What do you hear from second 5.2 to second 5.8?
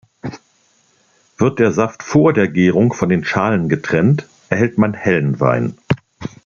Wein.